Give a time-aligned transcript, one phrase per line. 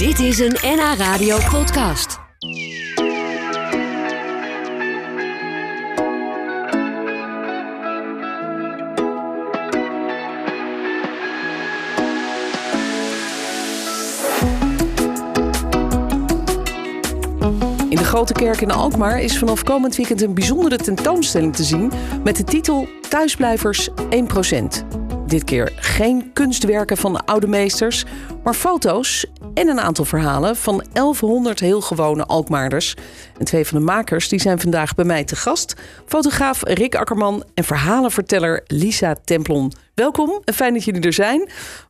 [0.00, 2.18] Dit is een NH Radio podcast.
[17.88, 21.92] In de Grote Kerk in Alkmaar is vanaf komend weekend een bijzondere tentoonstelling te zien
[22.24, 24.99] met de titel Thuisblijvers 1%.
[25.30, 28.04] Dit keer geen kunstwerken van oude meesters,
[28.44, 32.94] maar foto's en een aantal verhalen van 1100 heel gewone Alkmaarders.
[33.38, 35.74] En twee van de makers die zijn vandaag bij mij te gast.
[36.06, 39.72] Fotograaf Rick Akkerman en verhalenverteller Lisa Templon.
[39.94, 41.38] Welkom en fijn dat jullie er zijn.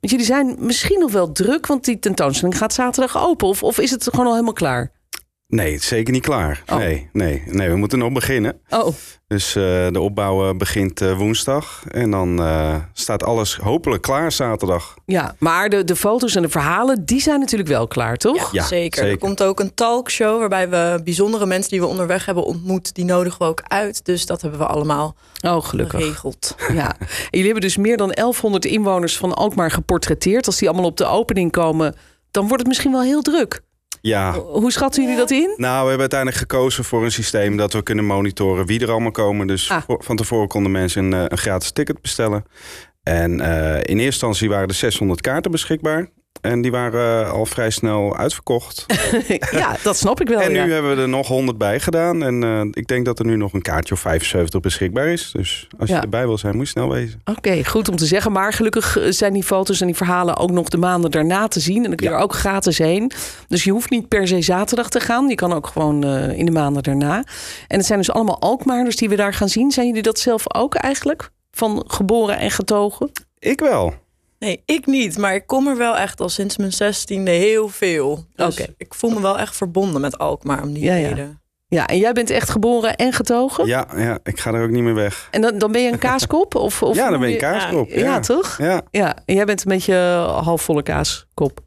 [0.00, 3.48] Want jullie zijn misschien nog wel druk, want die tentoonstelling gaat zaterdag open.
[3.48, 4.90] Of, of is het gewoon al helemaal klaar?
[5.50, 6.62] Nee, het is zeker niet klaar.
[6.66, 6.76] Oh.
[6.76, 8.60] Nee, nee, nee, we moeten nog beginnen.
[8.68, 8.94] Oh,
[9.26, 11.82] Dus eh, de opbouw eh, begint eh, woensdag.
[11.88, 14.94] En dan eh, staat alles hopelijk klaar zaterdag.
[15.06, 15.34] ja.
[15.38, 18.52] Maar de, de foto's en de verhalen, die zijn natuurlijk wel klaar, toch?
[18.52, 18.98] Ja, zeker.
[18.98, 19.12] zeker.
[19.12, 23.04] Er komt ook een talkshow waarbij we bijzondere mensen die we onderweg hebben ontmoet, die
[23.04, 24.04] nodigen we ook uit.
[24.04, 25.14] Dus dat hebben we allemaal
[25.46, 26.00] Oh, gelukkig.
[26.00, 26.54] geregeld.
[26.72, 26.96] Ja.
[26.98, 30.46] En jullie hebben dus meer dan 1100 inwoners van Alkmaar geportretteerd.
[30.46, 31.94] Als die allemaal op de opening komen,
[32.30, 33.60] dan wordt het misschien wel heel druk.
[34.00, 34.32] Ja.
[34.38, 35.54] Hoe schatten jullie dat in?
[35.56, 39.10] Nou, we hebben uiteindelijk gekozen voor een systeem dat we kunnen monitoren wie er allemaal
[39.10, 39.46] komen.
[39.46, 39.82] Dus Ah.
[39.82, 42.44] voor- van tevoren konden mensen een, eh, een gratis ticket bestellen.
[43.02, 46.08] En eh, in eerste instantie waren er 600 kaarten beschikbaar.
[46.40, 48.86] En die waren eh, al vrij snel uitverkocht.
[49.50, 50.40] ja, dat snap ik wel.
[50.40, 52.22] en nu hebben we er nog 100 bij gedaan.
[52.22, 55.30] En eh, ik denk dat er nu nog een kaartje of 75 beschikbaar is.
[55.32, 57.20] Dus als je erbij wil zijn, moet je snel wezen.
[57.24, 58.32] Oké, goed om te zeggen.
[58.32, 61.60] Maar gelukkig eh, zijn die foto's en die verhalen ook nog de maanden daarna te
[61.60, 61.76] zien.
[61.76, 62.18] En dan kun je Ja.
[62.18, 63.10] er ook gratis heen.
[63.48, 65.28] Dus je hoeft niet per se zaterdag te gaan.
[65.28, 67.24] Je kan ook gewoon in de maanden daarna.
[67.68, 69.70] En het zijn dus allemaal Alkmaarders die we daar gaan zien.
[69.70, 71.30] Zijn jullie dat zelf ook eigenlijk?
[71.50, 73.10] Van geboren en getogen?
[73.38, 73.94] Ik wel.
[74.40, 78.24] Nee, ik niet, maar ik kom er wel echt al sinds mijn zestiende heel veel.
[78.34, 78.74] Dus Oké.
[78.76, 81.08] ik voel me wel echt verbonden met Alkmaar om die Ja, ja.
[81.08, 81.40] reden.
[81.68, 83.66] Ja, en jij bent echt geboren en getogen?
[83.66, 85.28] Ja, ja, ik ga er ook niet meer weg.
[85.30, 86.54] En dan, dan ben je een kaaskop?
[86.54, 87.88] Of, of ja, dan ben je je- kaaskop.
[87.90, 88.58] Ja, Ja, toch?
[88.58, 88.82] Ja.
[88.90, 89.94] Ja, en jij bent een beetje
[90.42, 91.60] halfvolle kaaskop.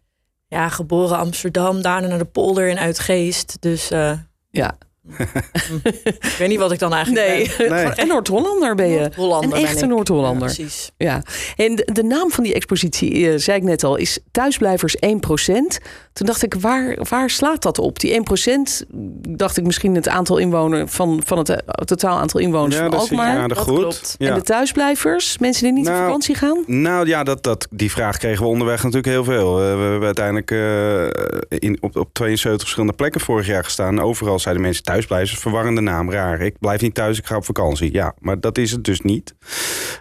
[0.48, 3.58] Ja, geboren Amsterdam, daarna naar de polder in Uitgeest.
[3.60, 4.12] Dus eh,
[4.50, 4.78] Ja.
[6.04, 7.70] ik weet niet wat ik dan eigenlijk Nee, ben.
[7.70, 7.86] Nee.
[7.86, 9.00] en Noord-Hollander ben je.
[9.00, 9.86] Noord-Hollander Een echte.
[9.86, 10.48] Noord-Hollander.
[10.50, 10.92] Ja, precies.
[10.98, 11.24] Ja,
[11.56, 15.00] en de, de naam van die expositie, eh, zei ik net al, is Thuisblijvers 1%.
[16.14, 18.00] Toen dacht ik, waar, waar slaat dat op?
[18.00, 18.22] Die
[18.84, 18.88] 1%
[19.30, 23.38] dacht ik misschien het aantal inwoners van, van het totaal aantal inwoners Ja, van Alkmaar.
[23.38, 23.78] aardig dat goed.
[23.80, 24.16] klopt.
[24.18, 24.28] Ja.
[24.30, 26.64] En de thuisblijvers, mensen die niet op Nou, vakantie gaan?
[26.68, 29.60] Nou ja, dat, dat, die vraag kregen we onderweg natuurlijk heel veel.
[29.60, 34.02] Eh, we hebben uiteindelijk eh, in, op, op 72 verschillende plekken vorig jaar gestaan.
[34.02, 36.42] Overal zeiden mensen thuisblijvers, verwarrende naam, raar.
[36.42, 37.94] Ik blijf niet thuis, ik ga op vakantie.
[37.94, 39.36] Ja, maar dat is het dus niet.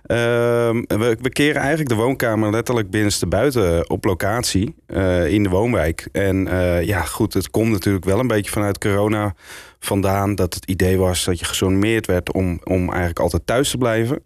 [0.03, 5.49] Ehm, we, we keren eigenlijk de woonkamer letterlijk binnenste buiten op locatie eh, in de
[5.49, 6.09] woonwijk.
[6.13, 9.35] En eh, ja, goed, het komt natuurlijk wel een beetje vanuit corona
[9.79, 10.35] vandaan...
[10.35, 14.23] dat het idee was dat je gesoneerd werd om, om eigenlijk altijd thuis te blijven.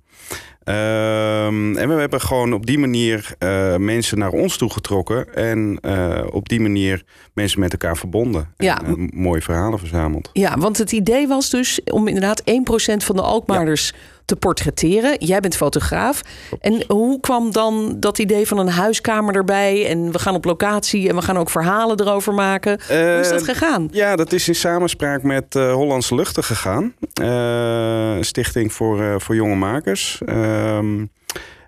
[0.67, 5.35] Ehm, en we hebben gewoon op die manier eh, mensen naar ons toe getrokken.
[5.35, 8.53] En eh, op die manier mensen met elkaar verbonden.
[8.57, 8.83] Ja.
[8.83, 10.31] En, eh, mooie verhalen verzameld.
[10.33, 13.93] Ja, want het idee was dus om inderdaad 1% van de Alkmaarders
[14.27, 15.17] te portretteren.
[15.19, 16.23] Jij bent fotograaf.
[16.61, 19.87] En hoe kwam dan dat idee van een huiskamer erbij?
[19.87, 22.81] En we gaan op locatie en we gaan ook verhalen erover maken.
[22.89, 23.89] hoe is dat Eh, gegaan?
[23.93, 26.95] Ja, dat is in samenspraak met eh, Hollandse Luchten gegaan.
[27.15, 30.21] Een stichting voor, voor jonge makers.
[30.25, 31.07] Ehm,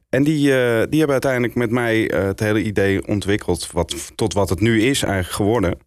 [0.08, 0.42] en die,
[0.88, 3.68] die hebben uiteindelijk met mij het hele idee ontwikkeld...
[3.72, 5.78] Wat, tot wat het nu is eigenlijk geworden.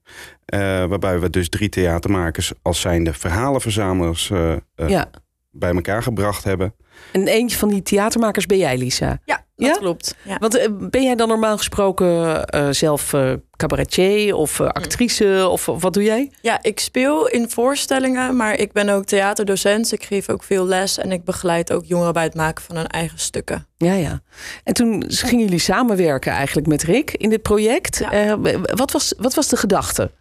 [0.89, 4.31] Waarbij we dus drie theatermakers als zijnde verhalenverzamelaars...
[4.75, 5.09] ja.
[5.51, 6.73] Bij elkaar gebracht hebben.
[7.11, 9.19] En eentje van die theatermakers ben jij, Lisa.
[9.25, 9.73] Ja, dat Ja?
[9.77, 10.15] klopt.
[10.23, 10.37] Ja.
[10.37, 15.47] Want eh, ben jij dan normaal gesproken eh, zelf eh, cabaretier of eh, actrice?
[15.51, 16.31] Of wat doe jij?
[16.41, 19.91] Ja, ik speel in voorstellingen, maar ik ben ook theaterdocent.
[19.91, 22.87] Ik geef ook veel les en ik begeleid ook jongeren bij het maken van hun
[22.87, 23.67] eigen stukken.
[23.77, 24.21] Ja, ja.
[24.63, 27.97] En toen gingen jullie samenwerken eigenlijk met Rick in dit project.
[27.97, 28.11] Ja.
[28.11, 30.11] Eh, wat, was, wat was de gedachte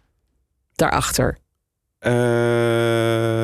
[0.75, 1.37] daarachter?
[2.01, 2.11] Eh,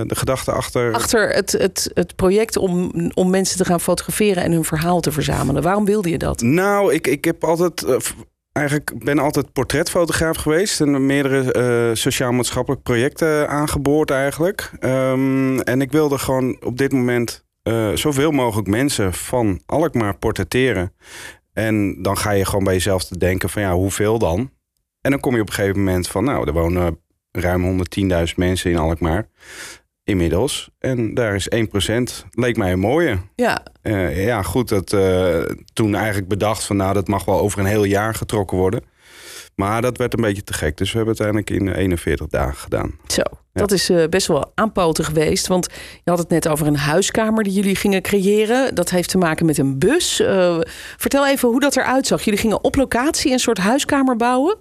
[0.03, 0.93] de gedachte achter...
[0.93, 5.11] Achter het, het, het project om, om mensen te gaan fotograferen en hun verhaal te
[5.11, 5.61] verzamelen.
[5.63, 6.41] Waarom wilde je dat?
[6.41, 7.83] Nou, ik, ik heb altijd.
[7.83, 7.95] eh,
[8.51, 14.71] eigenlijk ben altijd portretfotograaf geweest en meerdere eh, sociaal-maatschappelijke projecten aangeboord eigenlijk.
[14.79, 17.45] Ehm, en ik wilde gewoon op dit moment
[17.93, 20.93] zoveel mogelijk mensen van Alkmaar portretteren.
[21.53, 24.51] En dan ga je gewoon bij jezelf te denken van ja, hoeveel dan?
[25.01, 26.99] En dan kom je op een gegeven moment van nou, er wonen
[27.39, 27.85] ruim
[28.29, 29.27] 110.000 mensen in Alkmaar
[30.03, 30.69] inmiddels.
[30.79, 33.17] En daar is 1%, leek mij een mooie.
[33.35, 35.41] Ja, Eh, ja, goed, dat eh,
[35.73, 38.83] toen eigenlijk bedacht van nou, dat mag wel over een heel jaar getrokken worden.
[39.55, 40.77] Maar dat werd een beetje te gek.
[40.77, 42.99] Dus we hebben het uiteindelijk in 41 dagen gedaan.
[43.07, 43.21] Zo,
[43.53, 45.47] dat is uh, best wel aanpoten geweest.
[45.47, 45.67] Want
[46.03, 48.75] je had het net over een huiskamer die jullie gingen creëren.
[48.75, 50.19] Dat heeft te maken met een bus.
[50.21, 50.59] Uh,
[50.97, 52.21] vertel even hoe dat eruit zag.
[52.23, 54.57] Jullie gingen op locatie een soort huiskamer bouwen.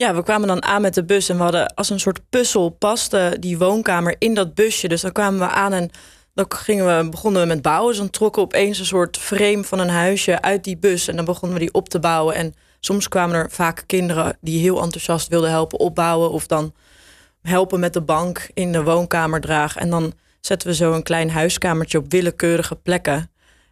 [0.00, 2.68] Ja, we kwamen dan aan met de bus en we hadden als een soort puzzel
[2.68, 4.88] paste die woonkamer in dat busje.
[4.88, 5.90] Dus dan kwamen we aan en
[6.34, 7.88] dan gingen we, begonnen we met bouwen.
[7.88, 11.08] Dus dan trokken we opeens een soort frame van een huisje uit die bus.
[11.08, 12.34] En dan begonnen we die op te bouwen.
[12.34, 16.30] En soms kwamen er vaak kinderen die heel enthousiast wilden helpen opbouwen.
[16.30, 16.74] Of dan
[17.42, 19.80] helpen met de bank in de woonkamer dragen.
[19.80, 23.30] En dan zetten we zo een klein huiskamertje op willekeurige plekken.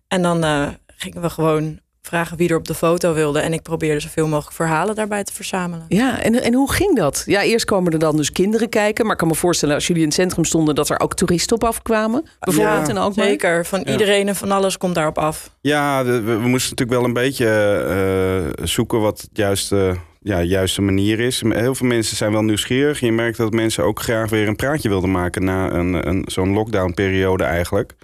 [0.09, 3.41] En dan uh, gingen we gewoon vragen wie er op de foto wilde.
[3.41, 5.85] En ik probeerde zoveel mogelijk verhalen daarbij te verzamelen.
[5.89, 7.23] Ja, en, en hoe ging dat?
[7.27, 9.05] Ja, eerst komen er dan dus kinderen kijken.
[9.05, 10.75] Maar ik kan me voorstellen als jullie in het centrum stonden...
[10.75, 12.27] dat er ook toeristen op afkwamen.
[12.41, 13.67] Bijvoorbeeld ja, en ook zeker.
[13.67, 15.51] Van iedereen en van alles komt daarop af.
[15.61, 19.97] Ja, we, we, moesten natuurlijk wel een beetje uh, zoeken wat het juiste...
[20.21, 21.43] Ja, juiste manier is.
[21.49, 23.01] Heel veel mensen zijn wel nieuwsgierig.
[23.01, 26.53] Je merkt dat mensen ook graag weer een praatje wilden maken na een, een, zo'n
[26.53, 27.95] lockdown-periode eigenlijk.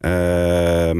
[0.00, 0.90] Uh,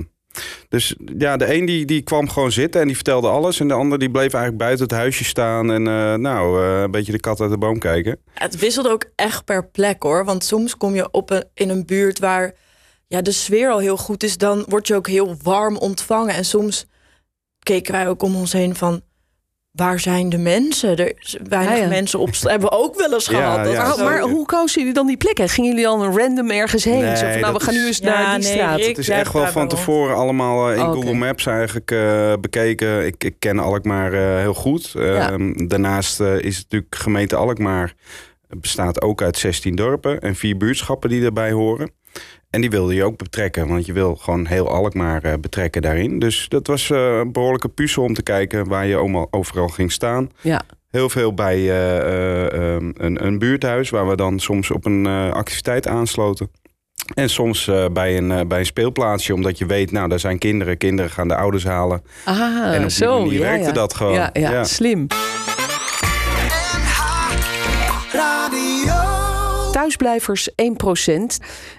[0.68, 3.60] dus ja, de een die, die kwam gewoon zitten en die vertelde alles.
[3.60, 6.90] En de ander die bleef eigenlijk buiten het huisje staan en uh, nou, uh, een
[6.90, 8.18] beetje de kat uit de boom kijken.
[8.34, 10.24] Het wisselde ook echt per plek hoor.
[10.24, 12.54] Want soms kom je op een, in een buurt waar
[13.06, 14.38] ja, de sfeer al heel goed is.
[14.38, 16.34] Dan word je ook heel warm ontvangen.
[16.34, 16.86] En soms
[17.58, 19.02] keken wij ook om ons heen van
[19.76, 20.96] waar zijn de mensen?
[20.96, 21.12] Er
[21.48, 23.70] weinig ja, mensen op hebben we ook wel eens gehad.
[23.72, 25.48] Ja, maar, maar, hoe kozen jullie dan die plekken?
[25.48, 27.00] Gingen jullie al een random ergens heen?
[27.00, 28.80] Nee, Zo van, nou, we gaan nu eens naar die nee, straat.
[28.80, 33.06] Het is echt wel van tevoren allemaal in oh, Google Maps eigenlijk uh, bekeken.
[33.06, 34.92] Ik, ik ken Alkmaar uh, heel goed.
[34.96, 35.34] Uh,
[35.66, 37.94] daarnaast is het natuurlijk gemeente Alkmaar
[38.48, 41.90] bestaat ook uit 16 dorpen en vier buurtschappen die erbij horen.
[42.56, 46.18] En die wilde je ook betrekken, want je wil gewoon heel Alkmaar uh, betrekken daarin.
[46.18, 50.30] Dus dat was uh, een behoorlijke puzzel om te kijken waar je overal ging staan.
[50.40, 50.62] Ja.
[50.90, 56.50] Heel veel bij uh, een, een, buurthuis, waar we dan soms op een activiteit aansloten.
[57.14, 60.76] En soms bij, een, bij een speelplaatsje, omdat je weet, nou, daar zijn kinderen.
[60.76, 62.02] Kinderen gaan de ouders halen.
[62.24, 63.72] Ah, en op zo, die manier ja, werkte ja.
[63.72, 64.14] dat gewoon.
[64.14, 64.64] Ja, ja, ja.
[64.64, 65.06] slim.
[69.86, 70.54] Thuisblijvers 1%.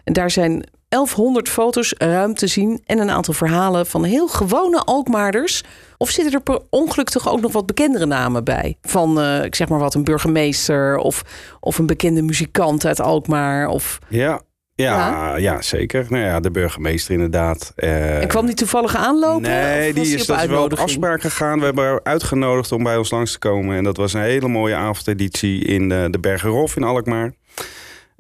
[0.04, 4.80] En daar zijn 1100 foto's ruim te zien en een aantal verhalen van heel gewone
[4.80, 5.64] Alkmaarders.
[5.98, 8.78] Of zitten er per ongeluk toch ook nog wat bekendere namen bij?
[8.82, 11.24] Van, uh, ik zeg maar wat, een burgemeester of,
[11.60, 13.68] of een bekende muzikant uit Alkmaar?
[13.68, 14.00] Of...
[14.08, 14.42] Ja,
[14.76, 16.06] ja, ja, zeker.
[16.10, 17.74] Nou ja, de burgemeester inderdaad.
[17.76, 19.42] Uh, en kwam die toevallig aanlopen?
[19.42, 21.60] Nee, die is, dat wel op afspraak gegaan.
[21.60, 23.78] We hebben haar uitgenodigd om bij ons langs te komen.
[23.78, 27.34] En dat was een hele mooie avondeditie in de, de Bergerhof in Alkmaar.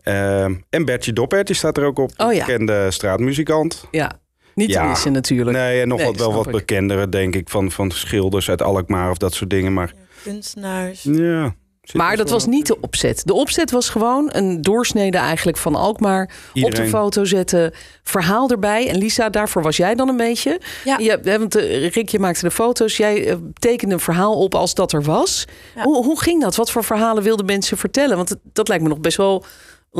[0.07, 2.11] Uh, en Bertje Doppert, die staat er ook op.
[2.17, 2.45] Oh, ja.
[2.45, 3.87] Bekende straatmuzikant.
[3.91, 4.19] Ja,
[4.55, 5.57] niet te missen natuurlijk.
[5.57, 6.51] Nee, en nog Nee, wat, wel wat ik.
[6.51, 9.73] bekendere, denk ik, van, van schilders uit Alkmaar of dat soort dingen.
[9.73, 9.93] Maar
[10.23, 11.03] Kunstenaars.
[11.03, 11.55] ja.
[11.81, 13.21] zit Maar dat was niet de opzet.
[13.25, 16.29] De opzet was gewoon een doorsnede eigenlijk van Alkmaar.
[16.53, 17.73] Op de foto zetten,
[18.03, 18.89] verhaal erbij.
[18.89, 20.61] En Lisa, daarvoor was jij dan een beetje.
[20.83, 20.97] Ja.
[20.97, 21.55] Je, hè, want
[21.93, 22.97] Rick, je maakte de foto's.
[22.97, 25.45] Jij eh, tekende een verhaal op als dat er was.
[25.75, 25.83] Ja.
[25.83, 26.55] Hoe, hoe ging dat?
[26.55, 28.17] Wat voor verhalen wilden mensen vertellen?
[28.17, 29.45] Want dat lijkt me nog best wel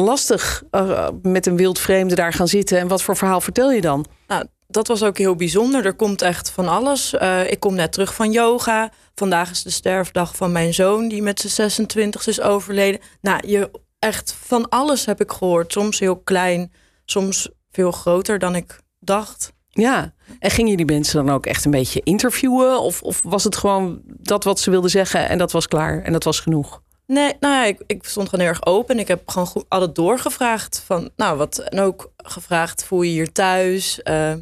[0.04, 0.64] lastig.
[0.72, 2.80] eh, met een wild vreemde daar gaan zitten.
[2.80, 4.06] En wat voor verhaal vertel je dan?
[4.28, 5.86] Nou, dat was ook heel bijzonder.
[5.86, 7.14] Er komt echt van alles.
[7.14, 8.92] Eh, ik kom net terug van yoga.
[9.16, 13.02] Vandaag is de sterfdag van mijn zoon, die met zijn 26 is overleden.
[13.22, 15.72] Nou, je, echt van alles heb ik gehoord.
[15.72, 16.72] Soms heel klein,
[17.06, 19.54] soms veel groter dan ik dacht.
[19.70, 22.82] Ja, en gingen jullie mensen dan ook echt een beetje interviewen?
[22.82, 26.12] Of, of was het gewoon dat wat ze wilden zeggen en dat was klaar en
[26.12, 26.82] dat was genoeg?
[27.08, 29.00] Nee, nou ja, ik, ik stond gewoon heel erg open.
[29.00, 33.32] Ik heb gewoon goed, altijd doorgevraagd van, nou wat, en ook gevraagd, voel je hier
[33.32, 34.02] thuis?
[34.02, 34.34] Eh,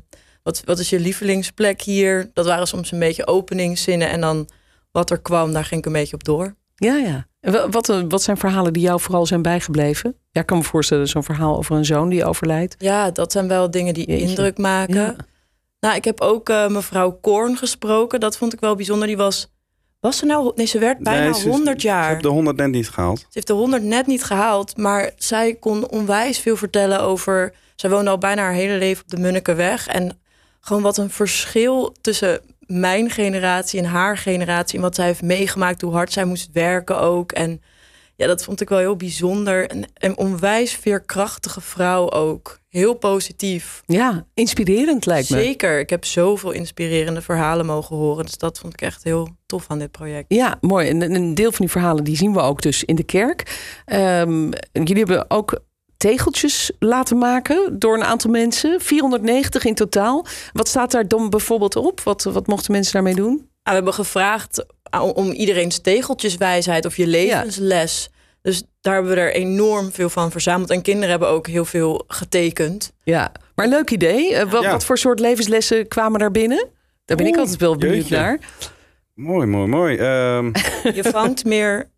[0.43, 2.29] wat, wat is je lievelingsplek hier?
[2.34, 4.50] Dat waren soms een beetje openingszinnen en dan
[4.91, 6.55] wat er kwam, daar ging ik een beetje op door.
[6.75, 7.27] Ja, ja.
[7.39, 10.15] En wat, eh, wat zijn verhalen die jou vooral zijn bijgebleven?
[10.31, 12.75] Ja, ik kan me voorstellen, zo'n verhaal over een zoon die overlijdt.
[12.77, 14.27] Ja, dat zijn wel dingen die Jeetje.
[14.27, 14.95] indruk maken.
[14.95, 15.15] Ja.
[15.79, 18.19] Nou, ik heb ook eh, mevrouw Korn gesproken.
[18.19, 19.07] Dat vond ik wel bijzonder.
[19.07, 19.51] Die was,
[20.05, 22.09] was ze nou, nee, ze werd bijna Nee, ze- 100 Ze jaar.
[22.09, 23.19] heeft de 100 net niet gehaald.
[23.19, 27.53] Ze heeft de 100 net niet gehaald, maar zij kon onwijs veel vertellen over.
[27.75, 29.88] Zij woonde al bijna haar hele leven op de Munnikenweg.
[29.88, 30.19] En
[30.62, 34.75] gewoon wat een verschil tussen mijn generatie en haar generatie.
[34.75, 37.31] En wat zij heeft meegemaakt, hoe hard zij moest werken ook.
[37.31, 37.62] En
[38.15, 39.67] ja, dat vond ik wel heel bijzonder.
[39.69, 42.60] En een onwijs veerkrachtige vrouw ook.
[42.69, 43.81] Heel positief.
[43.86, 45.38] Ja, inspirerend lijkt me.
[45.38, 45.79] Zeker.
[45.79, 48.25] Ik heb zoveel inspirerende verhalen mogen horen.
[48.25, 50.25] Dus dat vond ik echt heel tof aan dit project.
[50.27, 50.89] Ja, mooi.
[50.89, 53.60] En een deel van die verhalen die zien we ook dus in de kerk.
[53.86, 55.60] Ehm, jullie hebben ook
[55.98, 58.81] tegeltjes laten maken door een aantal mensen.
[58.81, 60.25] 490 in totaal.
[60.53, 62.01] Wat staat daar dan bijvoorbeeld op?
[62.01, 63.34] Wat, wat mochten mensen daarmee doen?
[63.34, 64.65] Nou, we hebben gevraagd
[65.03, 68.09] om iedereen's tegeltjeswijsheid of je levensles.
[68.41, 70.69] Dus daar hebben we er enorm veel van verzameld.
[70.69, 72.91] En kinderen hebben ook heel veel getekend.
[73.03, 74.35] Ja, maar leuk idee.
[74.35, 74.71] Eh, wat, Ja.
[74.71, 76.67] wat voor soort levenslessen kwamen daar binnen?
[77.05, 78.15] Daar ben ik altijd wel benieuwd jeetje.
[78.15, 78.39] naar.
[79.13, 79.97] Mooi, mooi, mooi.
[79.97, 80.45] Ehm,
[80.97, 81.89] Je vangt meer.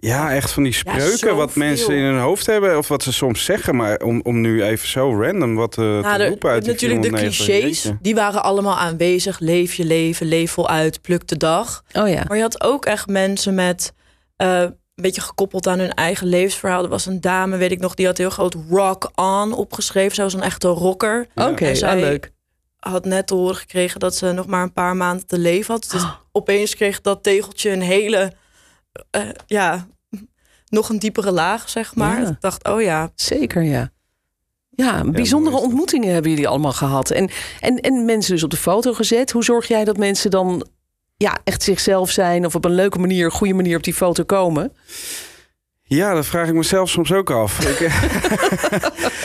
[0.00, 2.78] Ja, echt van die spreuken wat mensen in hun hoofd hebben.
[2.78, 3.76] Of wat ze soms zeggen.
[3.76, 6.72] Maar om, om nu even zo random wat eh, Nou, te de- roepen uit die
[6.72, 7.98] natuurlijk de 490, clichés, jeetje.
[8.02, 9.38] die waren allemaal aanwezig.
[9.38, 11.84] Leef je leven, leef voluit, pluk de dag.
[11.92, 12.24] Oh ja.
[12.28, 13.92] Maar je had ook echt mensen met
[14.36, 16.82] eh, een beetje gekoppeld aan hun eigen levensverhaal.
[16.82, 20.14] Er was een dame, weet ik nog, die had heel groot rock on opgeschreven.
[20.14, 21.26] Zij was een echte rocker.
[21.34, 22.32] Oké, En ah, leuk.
[22.78, 25.88] had net te horen gekregen dat ze nog maar een paar maanden te leven had.
[25.90, 26.02] Dus
[26.32, 28.32] opeens kreeg dat tegeltje een hele,
[29.10, 29.86] eh, ja,
[30.68, 32.20] nog een diepere laag, zeg maar.
[32.20, 32.28] Ja.
[32.28, 33.90] Ik dacht, oh ja, Zeker, ja.
[34.70, 37.10] Ja, bijzondere ontmoetingen hebben jullie allemaal gehad.
[37.10, 39.30] En, en, en mensen dus op de foto gezet.
[39.30, 40.66] Hoe zorg jij dat mensen dan
[41.16, 42.46] ja, echt zichzelf zijn...
[42.46, 44.72] of op een leuke manier, een goede manier op die foto komen?
[45.82, 47.60] Ja, dat vraag ik mezelf soms ook af.
[47.70, 47.78] Ik,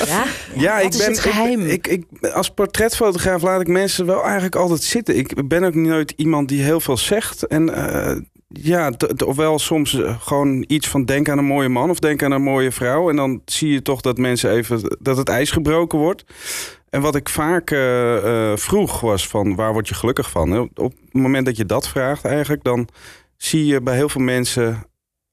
[0.08, 0.24] Ja,
[0.66, 1.62] ja, ik is ben het geheim?
[1.66, 5.18] Ik, ik, ik- als portretfotograaf laat ik mensen wel eigenlijk altijd zitten.
[5.18, 7.48] Ik ben ook nooit iemand die heel veel zegt.
[7.48, 8.18] En eh,
[8.54, 8.92] ja,
[9.26, 12.42] ofwel soms eh, gewoon iets van denk aan een mooie man of denk aan een
[12.42, 13.10] mooie vrouw.
[13.10, 16.24] En dan zie je toch dat mensen even dat het ijs gebroken wordt.
[16.90, 20.60] En wat ik vaak eh, eh, vroeg was van waar word je gelukkig van?
[20.60, 22.88] Op het moment dat je dat vraagt eigenlijk, dan
[23.38, 24.84] zie je bij heel veel mensen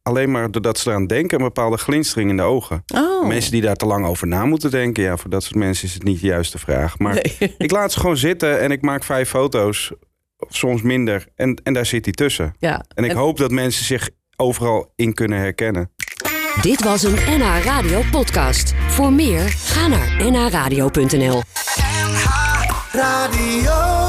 [0.03, 2.85] alleen maar doordat ze eraan denken een bepaalde glinstering in de ogen.
[2.95, 3.27] oh.
[3.27, 5.95] Mensen die daar te lang over na moeten denken, ja, voor dat soort mensen is
[5.95, 6.99] het niet de juiste vraag.
[6.99, 7.55] Maar Nee.
[7.59, 9.93] ik laat ze gewoon zitten en ik maak vijf foto's,
[10.49, 12.55] soms minder, en, en daar zit hij tussen.
[12.59, 12.85] Ja.
[12.95, 15.91] En ik hoop dat mensen zich overal in kunnen herkennen.
[16.61, 18.75] Dit was een NH Radio podcast.
[18.89, 21.43] Voor meer, ga naar nhradio.nl.
[22.93, 24.00] Radio.